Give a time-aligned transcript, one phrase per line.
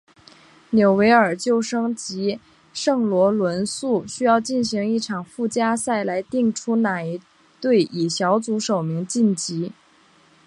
[0.71, 2.39] 纽维尔旧生及
[2.73, 7.21] 圣罗伦素需要进行一场附加赛来定出哪一
[7.61, 9.73] 队以小组首名晋级。